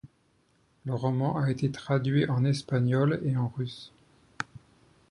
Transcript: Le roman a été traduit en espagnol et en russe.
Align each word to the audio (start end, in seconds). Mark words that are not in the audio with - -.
Le 0.85 0.95
roman 0.95 1.37
a 1.37 1.51
été 1.51 1.69
traduit 1.71 2.25
en 2.27 2.43
espagnol 2.43 3.21
et 3.23 3.37
en 3.37 3.49
russe. 3.49 3.91